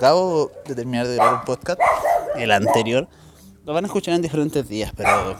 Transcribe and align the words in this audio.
acabo 0.00 0.50
de 0.64 0.74
terminar 0.74 1.06
de 1.06 1.16
grabar 1.16 1.34
un 1.34 1.44
podcast, 1.44 1.78
el 2.34 2.50
anterior. 2.52 3.06
Lo 3.66 3.74
van 3.74 3.84
a 3.84 3.86
escuchar 3.86 4.14
en 4.14 4.22
diferentes 4.22 4.66
días, 4.66 4.92
pero 4.96 5.36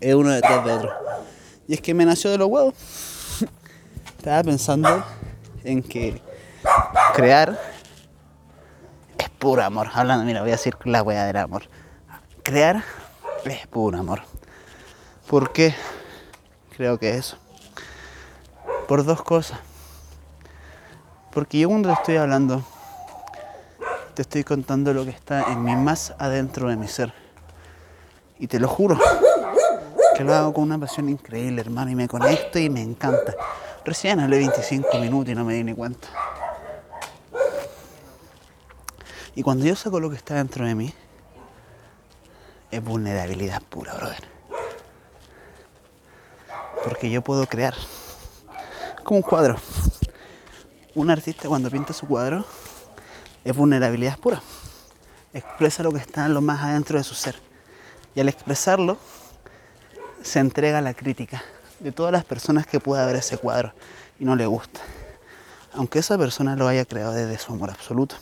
es 0.00 0.14
uno 0.14 0.30
detrás 0.30 0.64
de 0.64 0.72
otro. 0.72 0.90
Y 1.66 1.74
es 1.74 1.82
que 1.82 1.92
me 1.92 2.06
nació 2.06 2.30
de 2.30 2.38
los 2.38 2.48
huevos. 2.48 2.72
Estaba 4.16 4.42
pensando 4.44 5.04
en 5.62 5.82
que 5.82 6.22
crear 7.14 7.60
es 9.18 9.28
puro 9.28 9.62
amor. 9.62 9.90
Hablando, 9.92 10.24
mira, 10.24 10.40
voy 10.40 10.52
a 10.52 10.52
decir 10.52 10.74
la 10.84 11.02
wea 11.02 11.26
del 11.26 11.36
amor. 11.36 11.64
Crear 12.42 12.82
es 13.44 13.66
puro 13.66 13.98
amor. 13.98 14.22
¿Por 15.26 15.52
qué 15.52 15.74
creo 16.74 16.98
que 16.98 17.14
eso? 17.14 17.36
Por 18.88 19.04
dos 19.04 19.20
cosas. 19.20 19.60
Porque 21.30 21.58
yo 21.58 21.68
cuando 21.68 21.92
estoy 21.92 22.16
hablando, 22.16 22.64
te 24.18 24.22
estoy 24.22 24.42
contando 24.42 24.92
lo 24.92 25.04
que 25.04 25.12
está 25.12 25.52
en 25.52 25.62
mí 25.62 25.76
más 25.76 26.12
adentro 26.18 26.68
de 26.68 26.74
mi 26.74 26.88
ser. 26.88 27.14
Y 28.40 28.48
te 28.48 28.58
lo 28.58 28.66
juro, 28.66 28.98
que 30.16 30.24
lo 30.24 30.34
hago 30.34 30.52
con 30.52 30.64
una 30.64 30.76
pasión 30.76 31.08
increíble, 31.08 31.60
hermano, 31.60 31.92
y 31.92 31.94
me 31.94 32.08
conecto 32.08 32.58
y 32.58 32.68
me 32.68 32.82
encanta. 32.82 33.36
Recién 33.84 34.18
hablé 34.18 34.38
25 34.38 34.88
minutos 34.98 35.30
y 35.30 35.36
no 35.36 35.44
me 35.44 35.54
di 35.54 35.62
ni 35.62 35.72
cuenta. 35.72 36.08
Y 39.36 39.44
cuando 39.44 39.64
yo 39.64 39.76
saco 39.76 40.00
lo 40.00 40.10
que 40.10 40.16
está 40.16 40.34
dentro 40.34 40.66
de 40.66 40.74
mí, 40.74 40.92
es 42.72 42.82
vulnerabilidad 42.82 43.62
pura, 43.62 43.94
brother. 43.94 44.24
Porque 46.82 47.08
yo 47.08 47.22
puedo 47.22 47.46
crear. 47.46 47.74
Como 49.04 49.18
un 49.18 49.22
cuadro. 49.22 49.58
Un 50.96 51.08
artista 51.08 51.46
cuando 51.46 51.70
pinta 51.70 51.92
su 51.92 52.08
cuadro 52.08 52.44
es 53.44 53.56
vulnerabilidad 53.56 54.18
pura. 54.18 54.42
Expresa 55.32 55.82
lo 55.82 55.92
que 55.92 55.98
está 55.98 56.26
en 56.26 56.34
lo 56.34 56.40
más 56.40 56.62
adentro 56.62 56.98
de 56.98 57.04
su 57.04 57.14
ser. 57.14 57.36
Y 58.14 58.20
al 58.20 58.28
expresarlo, 58.28 58.98
se 60.22 60.40
entrega 60.40 60.78
a 60.78 60.82
la 60.82 60.94
crítica 60.94 61.42
de 61.80 61.92
todas 61.92 62.12
las 62.12 62.24
personas 62.24 62.66
que 62.66 62.80
pueda 62.80 63.06
ver 63.06 63.16
ese 63.16 63.38
cuadro 63.38 63.72
y 64.18 64.24
no 64.24 64.36
le 64.36 64.46
gusta. 64.46 64.80
Aunque 65.72 66.00
esa 66.00 66.18
persona 66.18 66.56
lo 66.56 66.66
haya 66.66 66.84
creado 66.84 67.12
desde 67.12 67.38
su 67.38 67.52
amor 67.52 67.70
absoluto, 67.70 68.16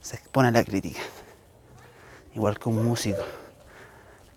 se 0.00 0.16
expone 0.16 0.48
a 0.48 0.52
la 0.52 0.64
crítica. 0.64 1.00
Igual 2.34 2.58
que 2.58 2.68
un 2.68 2.84
músico. 2.84 3.22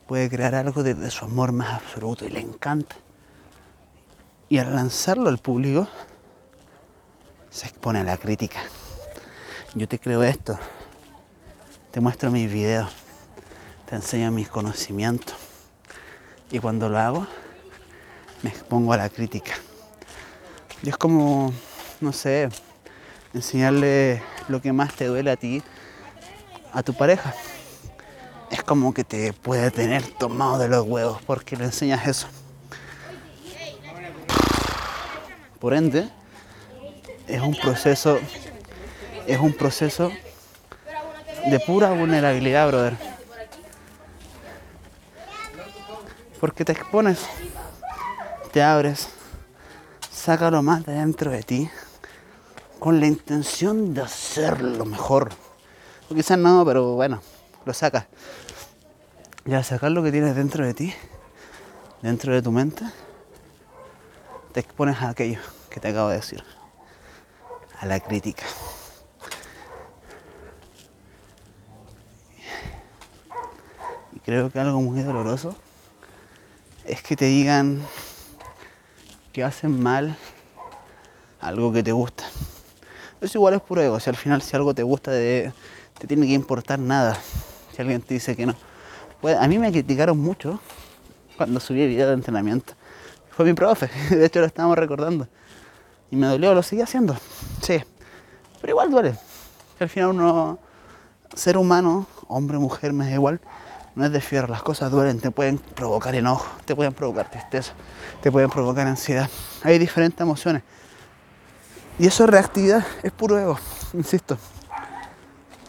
Puede 0.07 0.29
crear 0.29 0.55
algo 0.55 0.83
desde 0.83 1.11
su 1.11 1.25
amor 1.25 1.51
más 1.51 1.75
absoluto 1.75 2.25
y 2.25 2.29
le 2.29 2.39
encanta. 2.39 2.95
Y 4.49 4.57
al 4.57 4.73
lanzarlo 4.73 5.29
al 5.29 5.37
público, 5.37 5.87
se 7.49 7.67
expone 7.67 7.99
a 7.99 8.03
la 8.03 8.17
crítica. 8.17 8.61
Yo 9.73 9.87
te 9.87 9.99
creo 9.99 10.21
esto, 10.21 10.59
te 11.91 12.01
muestro 12.01 12.29
mis 12.29 12.51
videos, 12.51 12.91
te 13.89 13.95
enseño 13.95 14.29
mis 14.29 14.49
conocimientos. 14.49 15.33
Y 16.51 16.59
cuando 16.59 16.89
lo 16.89 16.99
hago, 16.99 17.25
me 18.43 18.49
expongo 18.49 18.91
a 18.91 18.97
la 18.97 19.07
crítica. 19.07 19.53
Y 20.83 20.89
es 20.89 20.97
como, 20.97 21.53
no 22.01 22.11
sé, 22.11 22.49
enseñarle 23.33 24.21
lo 24.49 24.61
que 24.61 24.73
más 24.73 24.93
te 24.93 25.05
duele 25.05 25.31
a 25.31 25.37
ti, 25.37 25.63
a 26.73 26.83
tu 26.83 26.93
pareja. 26.93 27.33
Es 28.49 28.63
como 28.63 28.93
que 28.93 29.05
te 29.05 29.31
puede 29.31 29.71
tener 29.71 30.05
tomado 30.15 30.57
de 30.57 30.67
los 30.67 30.85
huevos 30.85 31.21
porque 31.25 31.55
le 31.55 31.63
enseñas 31.63 32.05
eso. 32.05 32.27
Por 35.61 35.73
ende, 35.73 36.09
es 37.25 37.39
un 37.39 37.55
proceso, 37.55 38.19
es 39.27 39.39
un 39.39 39.53
proceso 39.53 40.11
de 41.47 41.59
pura 41.59 41.91
vulnerabilidad, 41.91 42.67
brother. 42.67 42.97
Porque 46.39 46.65
te 46.65 46.71
expones, 46.71 47.19
te 48.51 48.63
abres, 48.63 49.09
saca 50.11 50.49
lo 50.51 50.61
más 50.63 50.85
de 50.85 50.93
dentro 50.93 51.31
de 51.31 51.43
ti 51.43 51.69
con 52.79 52.99
la 52.99 53.05
intención 53.05 53.93
de 53.93 54.01
hacerlo 54.01 54.85
mejor. 54.85 55.29
O 56.09 56.15
quizás 56.15 56.37
no, 56.37 56.65
pero 56.65 56.95
bueno, 56.95 57.21
lo 57.63 57.73
sacas. 57.73 58.05
Y 59.45 59.53
al 59.53 59.63
sacar 59.63 59.91
lo 59.91 60.03
que 60.03 60.11
tienes 60.11 60.35
dentro 60.35 60.65
de 60.65 60.73
ti, 60.73 60.93
dentro 62.01 62.33
de 62.33 62.41
tu 62.41 62.51
mente, 62.51 62.83
te 64.51 64.59
expones 64.59 65.01
a 65.01 65.09
aquello 65.09 65.39
que 65.69 65.79
te 65.79 65.89
acabo 65.89 66.09
de 66.09 66.15
decir, 66.17 66.43
a 67.79 67.85
la 67.85 67.99
crítica. 67.99 68.43
Creo 74.31 74.49
que 74.49 74.61
algo 74.61 74.79
muy 74.79 75.01
doloroso 75.01 75.53
es 76.85 77.03
que 77.03 77.17
te 77.17 77.25
digan 77.25 77.81
que 79.33 79.43
hacen 79.43 79.83
mal 79.83 80.15
algo 81.41 81.73
que 81.73 81.83
te 81.83 81.91
gusta. 81.91 82.23
Eso 83.19 83.39
igual 83.39 83.55
es 83.55 83.61
puro 83.61 83.81
ego. 83.81 83.99
Si 83.99 84.09
al 84.09 84.15
final 84.15 84.41
si 84.41 84.55
algo 84.55 84.73
te 84.73 84.83
gusta, 84.83 85.11
te, 85.11 85.51
tiene 86.07 86.27
que 86.27 86.31
importar 86.31 86.79
nada. 86.79 87.17
Si 87.75 87.81
alguien 87.81 88.01
te 88.01 88.13
dice 88.13 88.33
que 88.37 88.45
no. 88.45 88.55
Pues, 89.19 89.35
a 89.35 89.45
mí 89.49 89.59
me 89.59 89.69
criticaron 89.69 90.17
mucho 90.17 90.61
cuando 91.35 91.59
subí 91.59 91.85
video 91.85 92.07
de 92.07 92.13
entrenamiento. 92.13 92.71
Fue 93.31 93.43
mi 93.43 93.51
profe. 93.51 93.89
De 94.15 94.25
hecho 94.25 94.39
lo 94.39 94.45
estábamos 94.45 94.77
recordando. 94.77 95.27
Y 96.09 96.15
me 96.15 96.27
dolió, 96.27 96.53
lo 96.53 96.63
seguí 96.63 96.81
haciendo. 96.81 97.17
Sí. 97.61 97.83
Pero 98.61 98.71
igual 98.71 98.91
duele. 98.91 99.13
Al 99.77 99.89
final 99.89 100.11
uno, 100.11 100.57
ser 101.35 101.57
humano, 101.57 102.07
hombre, 102.29 102.57
mujer, 102.59 102.93
me 102.93 103.03
da 103.03 103.11
igual 103.11 103.41
no 103.95 104.05
es 104.05 104.11
de 104.11 104.21
fierro, 104.21 104.47
las 104.47 104.63
cosas 104.63 104.91
duelen, 104.91 105.19
te 105.19 105.31
pueden 105.31 105.57
provocar 105.57 106.15
enojo, 106.15 106.47
te 106.65 106.75
pueden 106.75 106.93
provocar 106.93 107.29
tristeza, 107.29 107.73
te 108.21 108.31
pueden 108.31 108.49
provocar 108.49 108.87
ansiedad. 108.87 109.29
Hay 109.63 109.79
diferentes 109.79 110.19
emociones. 110.21 110.63
Y 111.99 112.07
eso 112.07 112.23
es 112.23 112.29
reactividad, 112.29 112.85
es 113.03 113.11
puro 113.11 113.37
ego, 113.37 113.59
insisto. 113.93 114.37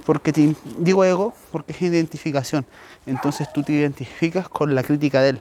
Porque 0.06 0.32
te, 0.32 0.54
digo 0.78 1.04
ego 1.04 1.34
porque 1.50 1.72
es 1.72 1.82
identificación. 1.82 2.64
Entonces 3.06 3.52
tú 3.52 3.62
te 3.62 3.72
identificas 3.72 4.48
con 4.48 4.74
la 4.74 4.82
crítica 4.82 5.20
de 5.20 5.30
él. 5.30 5.40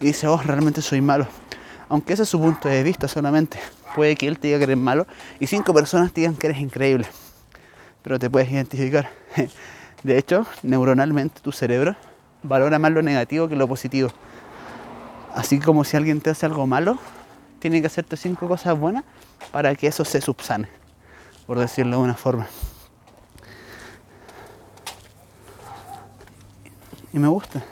Y 0.00 0.06
dices, 0.06 0.24
oh, 0.24 0.40
realmente 0.42 0.82
soy 0.82 1.00
malo. 1.00 1.26
Aunque 1.88 2.14
ese 2.14 2.22
es 2.22 2.28
su 2.28 2.40
punto 2.40 2.68
de 2.68 2.82
vista 2.82 3.08
solamente. 3.08 3.58
Puede 3.94 4.16
que 4.16 4.26
él 4.26 4.38
te 4.38 4.48
diga 4.48 4.58
que 4.58 4.64
eres 4.64 4.78
malo 4.78 5.06
y 5.38 5.46
cinco 5.46 5.74
personas 5.74 6.12
te 6.12 6.22
digan 6.22 6.36
que 6.36 6.46
eres 6.46 6.58
increíble. 6.58 7.06
Pero 8.02 8.18
te 8.18 8.30
puedes 8.30 8.50
identificar. 8.50 9.10
De 10.02 10.18
hecho, 10.18 10.46
neuronalmente 10.62 11.40
tu 11.40 11.52
cerebro 11.52 11.94
valora 12.42 12.78
más 12.78 12.92
lo 12.92 13.02
negativo 13.02 13.48
que 13.48 13.56
lo 13.56 13.68
positivo. 13.68 14.10
Así 15.34 15.58
como 15.58 15.84
si 15.84 15.96
alguien 15.96 16.20
te 16.20 16.30
hace 16.30 16.46
algo 16.46 16.66
malo, 16.66 16.98
tiene 17.58 17.80
que 17.80 17.86
hacerte 17.86 18.16
cinco 18.16 18.48
cosas 18.48 18.78
buenas 18.78 19.04
para 19.50 19.74
que 19.74 19.86
eso 19.86 20.04
se 20.04 20.20
subsane, 20.20 20.68
por 21.46 21.58
decirlo 21.58 21.98
de 21.98 22.02
una 22.02 22.14
forma. 22.14 22.46
Y 27.12 27.18
me 27.18 27.28
gusta, 27.28 27.62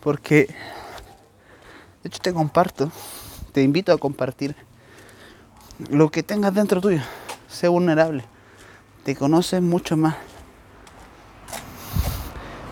porque 0.00 0.46
de 2.02 2.08
hecho 2.08 2.18
te 2.20 2.32
comparto, 2.32 2.90
te 3.52 3.62
invito 3.62 3.92
a 3.92 3.98
compartir 3.98 4.56
lo 5.90 6.10
que 6.10 6.22
tengas 6.22 6.54
dentro 6.54 6.80
tuyo, 6.80 7.02
sé 7.48 7.68
vulnerable, 7.68 8.24
te 9.04 9.14
conoces 9.14 9.60
mucho 9.60 9.96
más 9.96 10.16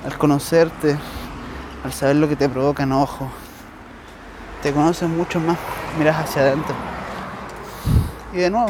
al 0.04 0.18
conocerte, 0.18 0.96
al 1.82 1.92
saber 1.92 2.16
lo 2.16 2.28
que 2.28 2.36
te 2.36 2.48
provoca 2.48 2.82
enojo, 2.82 3.30
te 4.62 4.72
conoces 4.72 5.08
mucho 5.08 5.40
más, 5.40 5.58
miras 5.98 6.16
hacia 6.16 6.42
adentro. 6.42 6.74
Y 8.32 8.38
de 8.38 8.50
nuevo, 8.50 8.68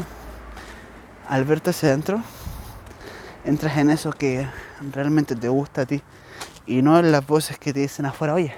al 1.28 1.44
verte 1.44 1.70
hacia 1.70 1.88
adentro, 1.88 2.20
entras 3.44 3.76
en 3.78 3.90
eso 3.90 4.12
que 4.12 4.48
realmente 4.92 5.34
te 5.34 5.48
gusta 5.48 5.82
a 5.82 5.86
ti 5.86 6.02
y 6.66 6.82
no 6.82 6.98
en 6.98 7.12
las 7.12 7.26
voces 7.26 7.58
que 7.58 7.72
te 7.72 7.80
dicen 7.80 8.06
afuera, 8.06 8.34
oye, 8.34 8.54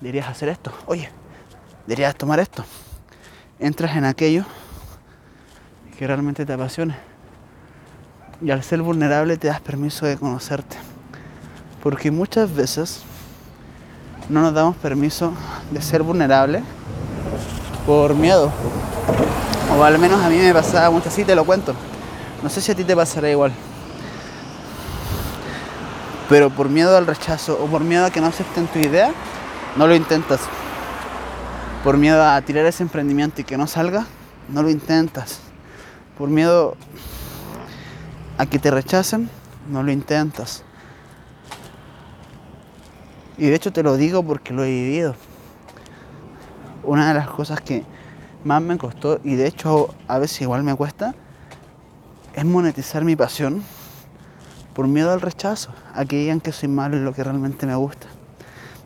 deberías 0.00 0.28
hacer 0.28 0.48
esto, 0.48 0.72
oye, 0.86 1.10
deberías 1.86 2.14
tomar 2.16 2.40
esto. 2.40 2.64
Entras 3.58 3.96
en 3.96 4.04
aquello 4.04 4.44
que 5.98 6.06
realmente 6.06 6.44
te 6.44 6.52
apasiona. 6.52 6.98
Y 8.42 8.50
al 8.50 8.62
ser 8.62 8.82
vulnerable 8.82 9.36
te 9.36 9.46
das 9.46 9.60
permiso 9.60 10.06
de 10.06 10.16
conocerte. 10.16 10.76
Porque 11.84 12.10
muchas 12.10 12.52
veces 12.52 13.02
no 14.30 14.40
nos 14.40 14.54
damos 14.54 14.74
permiso 14.76 15.34
de 15.70 15.82
ser 15.82 16.02
vulnerables 16.02 16.62
por 17.84 18.14
miedo. 18.14 18.50
O 19.76 19.84
al 19.84 19.98
menos 19.98 20.22
a 20.22 20.30
mí 20.30 20.38
me 20.38 20.54
pasaba 20.54 20.88
mucho 20.90 21.10
así, 21.10 21.24
te 21.24 21.34
lo 21.34 21.44
cuento. 21.44 21.74
No 22.42 22.48
sé 22.48 22.62
si 22.62 22.72
a 22.72 22.74
ti 22.74 22.84
te 22.84 22.96
pasará 22.96 23.30
igual. 23.30 23.52
Pero 26.30 26.48
por 26.48 26.70
miedo 26.70 26.96
al 26.96 27.06
rechazo 27.06 27.58
o 27.62 27.66
por 27.66 27.82
miedo 27.82 28.06
a 28.06 28.10
que 28.10 28.22
no 28.22 28.28
acepten 28.28 28.66
tu 28.66 28.78
idea, 28.78 29.12
no 29.76 29.86
lo 29.86 29.94
intentas. 29.94 30.40
Por 31.84 31.98
miedo 31.98 32.24
a 32.24 32.40
tirar 32.40 32.64
ese 32.64 32.82
emprendimiento 32.82 33.42
y 33.42 33.44
que 33.44 33.58
no 33.58 33.66
salga, 33.66 34.06
no 34.48 34.62
lo 34.62 34.70
intentas. 34.70 35.40
Por 36.16 36.30
miedo 36.30 36.78
a 38.38 38.46
que 38.46 38.58
te 38.58 38.70
rechacen, 38.70 39.28
no 39.68 39.82
lo 39.82 39.92
intentas. 39.92 40.64
Y 43.36 43.46
de 43.46 43.54
hecho 43.54 43.72
te 43.72 43.82
lo 43.82 43.96
digo 43.96 44.22
porque 44.22 44.52
lo 44.52 44.64
he 44.64 44.70
vivido. 44.70 45.14
Una 46.82 47.08
de 47.08 47.14
las 47.14 47.28
cosas 47.28 47.60
que 47.60 47.84
más 48.44 48.62
me 48.62 48.76
costó, 48.76 49.20
y 49.24 49.34
de 49.34 49.46
hecho 49.46 49.94
a 50.06 50.18
veces 50.18 50.42
igual 50.42 50.62
me 50.62 50.74
cuesta, 50.74 51.14
es 52.34 52.44
monetizar 52.44 53.04
mi 53.04 53.16
pasión 53.16 53.62
por 54.74 54.86
miedo 54.86 55.12
al 55.12 55.20
rechazo, 55.20 55.72
a 55.94 56.04
que 56.04 56.16
digan 56.16 56.40
que 56.40 56.52
soy 56.52 56.68
malo 56.68 56.96
en 56.96 57.04
lo 57.04 57.14
que 57.14 57.24
realmente 57.24 57.66
me 57.66 57.74
gusta. 57.74 58.06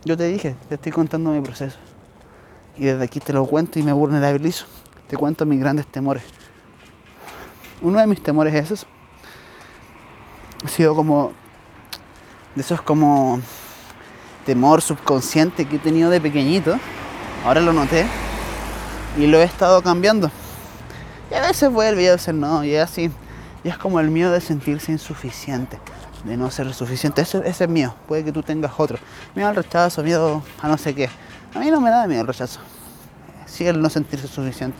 Yo 0.04 0.16
te 0.16 0.28
dije, 0.28 0.54
te 0.68 0.76
estoy 0.76 0.92
contando 0.92 1.30
mi 1.30 1.40
proceso. 1.40 1.76
Y 2.76 2.84
desde 2.84 3.02
aquí 3.02 3.20
te 3.20 3.32
lo 3.32 3.44
cuento 3.46 3.78
y 3.78 3.82
me 3.82 3.92
vulnerabilizo. 3.92 4.66
Te 5.08 5.16
cuento 5.16 5.44
mis 5.44 5.58
grandes 5.58 5.86
temores. 5.86 6.22
Uno 7.82 7.98
de 7.98 8.06
mis 8.06 8.22
temores 8.22 8.54
es 8.54 8.70
eso. 8.70 8.86
Ha 10.64 10.68
sido 10.68 10.94
como 10.94 11.32
de 12.54 12.60
esos 12.60 12.82
como 12.82 13.40
temor 14.48 14.80
subconsciente 14.80 15.66
que 15.66 15.76
he 15.76 15.78
tenido 15.78 16.08
de 16.08 16.22
pequeñito. 16.22 16.78
Ahora 17.44 17.60
lo 17.60 17.74
noté 17.74 18.06
y 19.18 19.26
lo 19.26 19.38
he 19.38 19.42
estado 19.42 19.82
cambiando. 19.82 20.30
Y 21.30 21.34
a 21.34 21.42
veces 21.42 21.70
vuelve 21.70 22.04
y 22.04 22.06
a 22.06 22.12
veces 22.12 22.34
no, 22.34 22.64
y 22.64 22.74
es 22.74 22.82
así. 22.82 23.10
Y 23.62 23.68
es 23.68 23.76
como 23.76 24.00
el 24.00 24.10
miedo 24.10 24.32
de 24.32 24.40
sentirse 24.40 24.90
insuficiente, 24.90 25.78
de 26.24 26.38
no 26.38 26.50
ser 26.50 26.72
suficiente. 26.72 27.20
Ese, 27.20 27.46
es 27.46 27.68
mío, 27.68 27.94
puede 28.08 28.24
que 28.24 28.32
tú 28.32 28.42
tengas 28.42 28.72
otro. 28.78 28.96
Miedo 29.34 29.50
al 29.50 29.54
rechazo, 29.54 30.02
miedo 30.02 30.42
a 30.62 30.68
no 30.68 30.78
sé 30.78 30.94
qué. 30.94 31.10
A 31.54 31.58
mí 31.58 31.70
no 31.70 31.82
me 31.82 31.90
da 31.90 32.06
miedo 32.06 32.22
el 32.22 32.26
rechazo. 32.26 32.60
Sí 33.44 33.66
el 33.66 33.82
no 33.82 33.90
sentirse 33.90 34.28
suficiente. 34.28 34.78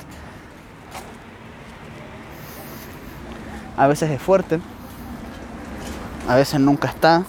A 3.76 3.86
veces 3.86 4.10
es 4.10 4.22
fuerte, 4.22 4.60
a 6.26 6.36
veces 6.36 6.58
nunca 6.58 6.88
está. 6.88 7.26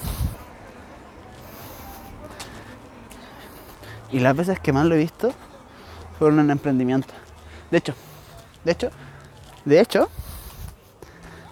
Y 4.12 4.20
las 4.20 4.36
veces 4.36 4.60
que 4.60 4.74
más 4.74 4.86
lo 4.86 4.96
he 4.96 4.98
visto 4.98 5.34
fueron 6.18 6.40
en 6.40 6.52
emprendimiento. 6.52 7.14
De 7.72 7.78
hecho, 7.78 7.94
de 8.64 8.72
hecho, 8.72 8.90
de 9.66 9.80
hecho, 9.80 10.10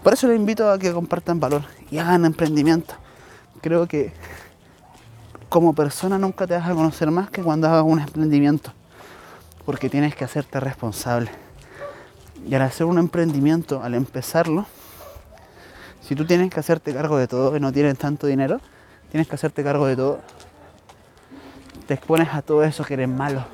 por 0.04 0.14
eso 0.14 0.28
les 0.28 0.38
invito 0.38 0.70
a 0.70 0.80
que 0.80 0.92
compartan 0.92 1.40
valor 1.40 1.64
y 1.92 1.98
hagan 1.98 2.26
emprendimiento. 2.26 2.96
Creo 3.62 3.88
que 3.88 4.14
como 5.50 5.74
persona 5.74 6.18
nunca 6.18 6.46
te 6.48 6.56
vas 6.56 6.68
a 6.68 6.74
conocer 6.74 7.12
más 7.12 7.30
que 7.30 7.42
cuando 7.42 7.68
hagas 7.68 7.84
un 7.84 8.00
emprendimiento, 8.00 8.72
porque 9.66 9.90
tienes 9.90 10.16
que 10.16 10.26
hacerte 10.26 10.60
responsable. 10.60 11.30
Y 12.46 12.56
al 12.56 12.62
hacer 12.62 12.86
un 12.86 12.98
emprendimiento, 12.98 13.82
al 13.82 13.94
empezarlo, 13.94 14.66
si 16.02 16.16
tú 16.16 16.26
tienes 16.26 16.50
que 16.50 16.60
hacerte 16.60 16.94
cargo 16.94 17.18
de 17.18 17.28
todo 17.28 17.56
y 17.56 17.60
no 17.60 17.72
tienes 17.72 17.98
tanto 17.98 18.28
dinero, 18.28 18.62
tienes 19.12 19.28
que 19.28 19.36
hacerte 19.36 19.64
cargo 19.64 19.88
de 19.88 19.96
todo, 19.96 20.22
te 21.88 21.94
expones 21.94 22.28
a 22.34 22.42
todo 22.42 22.64
eso 22.64 22.84
que 22.84 22.96
eres 22.96 23.08
malo, 23.08 23.46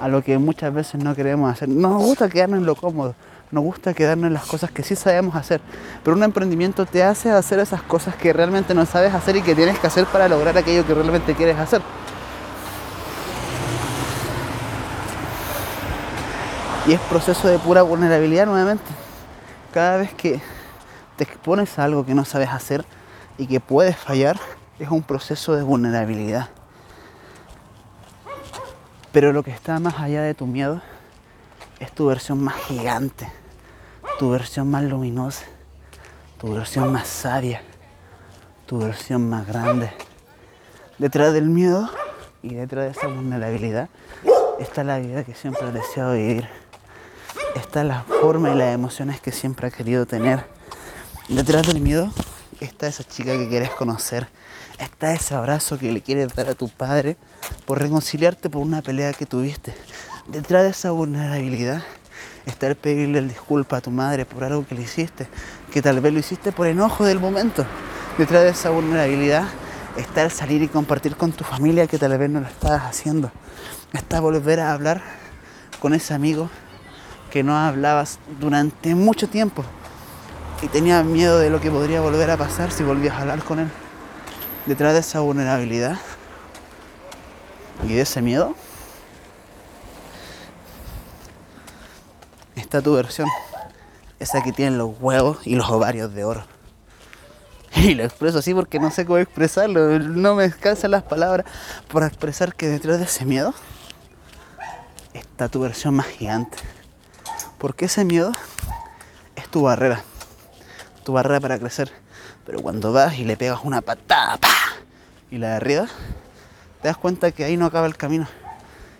a 0.00 0.08
lo 0.08 0.22
que 0.22 0.38
muchas 0.38 0.72
veces 0.72 1.02
no 1.02 1.14
queremos 1.14 1.52
hacer. 1.52 1.68
Nos 1.68 2.00
gusta 2.00 2.28
quedarnos 2.28 2.60
en 2.60 2.66
lo 2.66 2.76
cómodo, 2.76 3.14
nos 3.50 3.64
gusta 3.64 3.92
quedarnos 3.94 4.28
en 4.28 4.34
las 4.34 4.46
cosas 4.46 4.70
que 4.70 4.84
sí 4.84 4.94
sabemos 4.94 5.34
hacer, 5.34 5.60
pero 6.04 6.16
un 6.16 6.22
emprendimiento 6.22 6.86
te 6.86 7.02
hace 7.02 7.30
hacer 7.30 7.58
esas 7.58 7.82
cosas 7.82 8.14
que 8.14 8.32
realmente 8.32 8.74
no 8.74 8.86
sabes 8.86 9.12
hacer 9.12 9.36
y 9.36 9.42
que 9.42 9.54
tienes 9.54 9.78
que 9.78 9.86
hacer 9.88 10.06
para 10.06 10.28
lograr 10.28 10.56
aquello 10.56 10.86
que 10.86 10.94
realmente 10.94 11.34
quieres 11.34 11.58
hacer. 11.58 11.82
Y 16.86 16.92
es 16.92 17.00
proceso 17.00 17.48
de 17.48 17.58
pura 17.58 17.82
vulnerabilidad 17.82 18.46
nuevamente. 18.46 18.84
Cada 19.72 19.96
vez 19.96 20.14
que 20.14 20.40
te 21.16 21.24
expones 21.24 21.76
a 21.80 21.84
algo 21.84 22.06
que 22.06 22.14
no 22.14 22.24
sabes 22.24 22.50
hacer 22.50 22.84
y 23.36 23.48
que 23.48 23.58
puedes 23.58 23.96
fallar, 23.96 24.38
es 24.78 24.88
un 24.88 25.02
proceso 25.02 25.56
de 25.56 25.64
vulnerabilidad. 25.64 26.48
Pero 29.16 29.32
lo 29.32 29.42
que 29.42 29.50
está 29.50 29.80
más 29.80 29.98
allá 29.98 30.20
de 30.20 30.34
tu 30.34 30.46
miedo 30.46 30.82
es 31.80 31.90
tu 31.90 32.04
versión 32.04 32.44
más 32.44 32.54
gigante, 32.66 33.26
tu 34.18 34.28
versión 34.28 34.70
más 34.70 34.84
luminosa, 34.84 35.46
tu 36.38 36.52
versión 36.52 36.92
más 36.92 37.08
sabia, 37.08 37.62
tu 38.66 38.78
versión 38.78 39.26
más 39.30 39.46
grande. 39.46 39.90
Detrás 40.98 41.32
del 41.32 41.48
miedo 41.48 41.88
y 42.42 42.56
detrás 42.56 42.84
de 42.84 42.90
esa 42.90 43.06
vulnerabilidad 43.06 43.88
está 44.60 44.84
la 44.84 44.98
vida 44.98 45.24
que 45.24 45.34
siempre 45.34 45.66
has 45.66 45.72
deseado 45.72 46.12
vivir. 46.12 46.46
Está 47.54 47.84
la 47.84 48.02
forma 48.02 48.50
y 48.50 48.54
las 48.54 48.74
emociones 48.74 49.18
que 49.22 49.32
siempre 49.32 49.68
has 49.68 49.72
querido 49.72 50.04
tener 50.04 50.44
Detrás 51.28 51.66
del 51.66 51.80
miedo 51.80 52.12
está 52.60 52.86
esa 52.86 53.04
chica 53.04 53.36
que 53.36 53.48
quieres 53.48 53.70
conocer. 53.70 54.28
Está 54.78 55.12
ese 55.12 55.34
abrazo 55.34 55.78
que 55.78 55.92
le 55.92 56.00
quieres 56.00 56.34
dar 56.34 56.48
a 56.48 56.54
tu 56.54 56.68
padre 56.68 57.16
por 57.66 57.80
reconciliarte 57.80 58.50
por 58.50 58.62
una 58.62 58.82
pelea 58.82 59.12
que 59.12 59.26
tuviste. 59.26 59.74
Detrás 60.26 60.64
de 60.64 60.70
esa 60.70 60.90
vulnerabilidad 60.90 61.82
está 62.46 62.66
el 62.66 62.76
pedirle 62.76 63.20
disculpa 63.22 63.78
a 63.78 63.80
tu 63.80 63.90
madre 63.90 64.24
por 64.24 64.44
algo 64.44 64.66
que 64.66 64.74
le 64.74 64.82
hiciste, 64.82 65.28
que 65.72 65.82
tal 65.82 66.00
vez 66.00 66.12
lo 66.12 66.18
hiciste 66.18 66.52
por 66.52 66.66
enojo 66.66 67.04
del 67.04 67.20
momento. 67.20 67.64
Detrás 68.18 68.42
de 68.42 68.50
esa 68.50 68.70
vulnerabilidad 68.70 69.44
está 69.96 70.22
el 70.22 70.30
salir 70.30 70.62
y 70.62 70.68
compartir 70.68 71.16
con 71.16 71.32
tu 71.32 71.44
familia 71.44 71.86
que 71.86 71.98
tal 71.98 72.16
vez 72.16 72.30
no 72.30 72.40
lo 72.40 72.46
estabas 72.46 72.82
haciendo. 72.82 73.30
Está 73.92 74.20
volver 74.20 74.60
a 74.60 74.72
hablar 74.72 75.02
con 75.80 75.94
ese 75.94 76.14
amigo 76.14 76.50
que 77.30 77.42
no 77.42 77.56
hablabas 77.56 78.18
durante 78.40 78.94
mucho 78.94 79.28
tiempo 79.28 79.64
y 80.62 80.68
tenía 80.68 81.02
miedo 81.02 81.38
de 81.38 81.50
lo 81.50 81.60
que 81.60 81.70
podría 81.70 82.00
volver 82.00 82.30
a 82.30 82.36
pasar 82.36 82.70
si 82.70 82.82
volvías 82.82 83.14
a 83.14 83.22
hablar 83.22 83.42
con 83.42 83.58
él. 83.58 83.70
Detrás 84.64 84.94
de 84.94 85.00
esa 85.00 85.20
vulnerabilidad 85.20 85.98
y 87.84 87.94
de 87.94 88.00
ese 88.00 88.22
miedo 88.22 88.54
está 92.54 92.80
tu 92.80 92.94
versión, 92.94 93.28
esa 94.18 94.42
que 94.42 94.52
tiene 94.52 94.76
los 94.76 94.90
huevos 94.98 95.46
y 95.46 95.54
los 95.54 95.68
ovarios 95.70 96.14
de 96.14 96.24
oro. 96.24 96.44
Y 97.76 97.94
lo 97.94 98.04
expreso 98.04 98.38
así 98.38 98.54
porque 98.54 98.80
no 98.80 98.90
sé 98.90 99.04
cómo 99.04 99.18
expresarlo, 99.18 99.98
no 99.98 100.34
me 100.34 100.44
descansan 100.44 100.92
las 100.92 101.02
palabras 101.02 101.44
para 101.92 102.06
expresar 102.06 102.54
que 102.54 102.68
detrás 102.68 102.98
de 102.98 103.04
ese 103.04 103.26
miedo 103.26 103.52
está 105.12 105.48
tu 105.48 105.60
versión 105.60 105.94
más 105.94 106.06
gigante. 106.06 106.56
Porque 107.58 107.84
ese 107.84 108.04
miedo 108.04 108.32
es 109.36 109.48
tu 109.48 109.62
barrera 109.62 110.02
tu 111.06 111.12
barrera 111.12 111.38
para 111.38 111.56
crecer. 111.56 111.92
Pero 112.44 112.60
cuando 112.60 112.92
vas 112.92 113.16
y 113.16 113.24
le 113.24 113.36
pegas 113.36 113.60
una 113.62 113.80
patada 113.80 114.40
y 115.30 115.38
la 115.38 115.54
arriba 115.54 115.86
te 116.82 116.88
das 116.88 116.96
cuenta 116.96 117.30
que 117.30 117.44
ahí 117.44 117.56
no 117.56 117.64
acaba 117.64 117.86
el 117.86 117.96
camino 117.96 118.26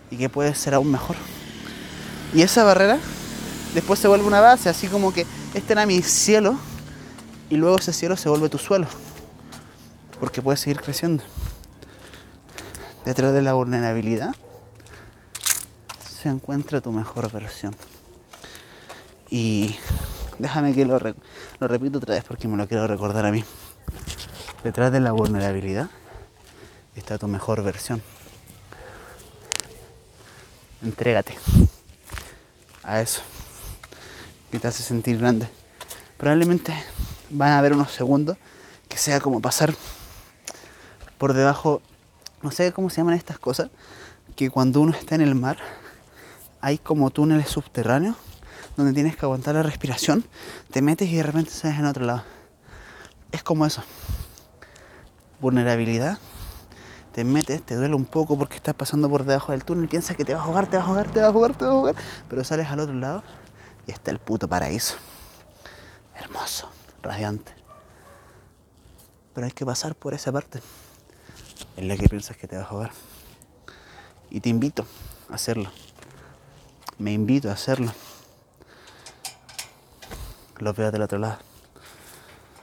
y 0.09 0.17
que 0.17 0.29
puede 0.29 0.55
ser 0.55 0.73
aún 0.73 0.89
mejor. 0.89 1.17
Y 2.33 2.41
esa 2.43 2.63
barrera 2.63 2.97
después 3.73 3.99
se 3.99 4.07
vuelve 4.07 4.25
una 4.25 4.39
base, 4.39 4.69
así 4.69 4.87
como 4.87 5.13
que 5.13 5.27
este 5.53 5.73
era 5.73 5.85
mi 5.85 6.01
cielo 6.01 6.57
y 7.49 7.57
luego 7.57 7.77
ese 7.77 7.91
cielo 7.91 8.15
se 8.15 8.29
vuelve 8.29 8.47
tu 8.47 8.57
suelo, 8.57 8.87
porque 10.19 10.41
puedes 10.41 10.61
seguir 10.61 10.79
creciendo. 10.79 11.25
Detrás 13.03 13.33
de 13.33 13.41
la 13.41 13.53
vulnerabilidad 13.53 14.33
se 16.21 16.29
encuentra 16.29 16.79
tu 16.79 16.93
mejor 16.93 17.29
versión. 17.31 17.75
Y 19.29 19.75
Déjame 20.39 20.73
que 20.73 20.85
lo, 20.85 20.99
repito 20.99 21.97
otra 21.97 22.15
vez 22.15 22.23
porque 22.23 22.47
me 22.47 22.57
lo 22.57 22.67
quiero 22.67 22.85
recordar 22.85 23.25
a 23.25 23.31
mí. 23.31 23.43
Detrás 24.63 24.91
de 24.91 24.99
la 24.99 25.11
vulnerabilidad 25.11 25.89
está 26.95 27.17
tu 27.17 27.27
mejor 27.27 27.63
versión. 27.63 28.01
Entrégate 30.83 31.35
a 32.83 33.01
eso 33.01 33.21
que 34.51 34.59
te 34.59 34.67
hace 34.67 34.83
sentir 34.83 35.17
grande. 35.17 35.47
Probablemente 36.17 36.73
van 37.31 37.49
a 37.49 37.57
haber 37.57 37.73
unos 37.73 37.91
segundos 37.91 38.37
que 38.87 38.97
sea 38.97 39.19
como 39.19 39.41
pasar 39.41 39.73
por 41.17 41.33
debajo, 41.33 41.81
no 42.43 42.51
sé 42.51 42.71
cómo 42.73 42.91
se 42.91 42.97
llaman 42.97 43.15
estas 43.15 43.39
cosas, 43.39 43.69
que 44.35 44.51
cuando 44.51 44.81
uno 44.81 44.91
está 44.95 45.15
en 45.15 45.21
el 45.21 45.33
mar 45.33 45.57
hay 46.61 46.77
como 46.77 47.09
túneles 47.09 47.49
subterráneos 47.49 48.15
donde 48.77 48.93
tienes 48.93 49.17
que 49.17 49.25
aguantar 49.25 49.55
la 49.55 49.63
respiración, 49.63 50.23
te 50.71 50.81
metes 50.81 51.09
y 51.09 51.15
de 51.15 51.23
repente 51.23 51.51
sales 51.51 51.79
en 51.79 51.85
otro 51.85 52.05
lado. 52.05 52.23
Es 53.31 53.43
como 53.43 53.65
eso. 53.65 53.83
Vulnerabilidad. 55.41 56.19
Te 57.11 57.23
metes, 57.23 57.63
te 57.63 57.75
duele 57.75 57.95
un 57.95 58.05
poco 58.05 58.37
porque 58.37 58.55
estás 58.55 58.75
pasando 58.75 59.09
por 59.09 59.25
debajo 59.25 59.51
del 59.51 59.65
túnel, 59.65 59.89
piensas 59.89 60.15
que 60.15 60.23
te 60.23 60.35
vas 60.35 60.43
a 60.43 60.45
ahogar, 60.45 60.69
te 60.69 60.77
vas 60.77 60.85
a 60.85 60.89
ahogar, 60.89 61.11
te 61.11 61.19
vas 61.19 61.23
a 61.23 61.31
ahogar, 61.33 61.55
te 61.55 61.65
vas 61.65 61.73
a 61.73 61.75
ahogar, 61.75 61.95
pero 62.29 62.43
sales 62.43 62.67
al 62.67 62.79
otro 62.79 62.93
lado 62.93 63.23
y 63.87 63.91
está 63.91 64.11
el 64.11 64.19
puto 64.19 64.47
paraíso. 64.47 64.95
Hermoso, 66.15 66.69
radiante. 67.01 67.51
Pero 69.33 69.45
hay 69.45 69.51
que 69.51 69.65
pasar 69.65 69.95
por 69.95 70.13
esa 70.13 70.31
parte 70.31 70.61
en 71.75 71.87
la 71.87 71.97
que 71.97 72.07
piensas 72.07 72.37
que 72.37 72.47
te 72.47 72.55
vas 72.55 72.67
a 72.67 72.69
ahogar. 72.69 72.91
Y 74.29 74.39
te 74.39 74.49
invito 74.49 74.85
a 75.31 75.35
hacerlo. 75.35 75.71
Me 76.99 77.13
invito 77.13 77.49
a 77.49 77.53
hacerlo 77.53 77.91
los 80.59 80.75
veo 80.75 80.91
del 80.91 81.01
otro 81.01 81.19
lado. 81.19 81.46